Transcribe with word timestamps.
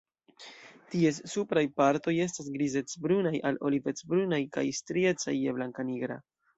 Ties 0.93 1.19
supraj 1.33 1.63
partoj 1.83 2.15
estas 2.27 2.49
grizec-brunaj 2.57 3.37
al 3.53 3.63
olivec-brunaj 3.73 4.45
kaj 4.59 4.69
striecaj 4.83 5.41
je 5.41 5.59
blankanigra. 5.63 6.25